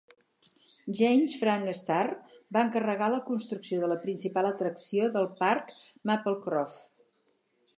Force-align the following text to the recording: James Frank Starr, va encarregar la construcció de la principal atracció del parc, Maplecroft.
James 0.99 1.33
Frank 1.41 1.67
Starr, 1.79 2.07
va 2.57 2.63
encarregar 2.67 3.09
la 3.15 3.19
construcció 3.27 3.83
de 3.83 3.91
la 3.93 3.99
principal 4.07 4.49
atracció 4.53 5.11
del 5.19 5.29
parc, 5.43 5.71
Maplecroft. 6.13 6.83